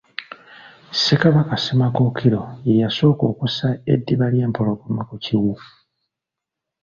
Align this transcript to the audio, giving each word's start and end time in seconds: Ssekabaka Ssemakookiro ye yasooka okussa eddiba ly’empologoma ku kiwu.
Ssekabaka 0.93 1.53
Ssemakookiro 1.57 2.41
ye 2.67 2.73
yasooka 2.81 3.23
okussa 3.31 3.67
eddiba 3.93 4.27
ly’empologoma 4.33 5.01
ku 5.09 5.15
kiwu. 5.23 5.53